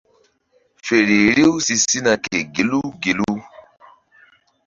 [0.85, 3.31] Feri riw si sina ke gelu gelu.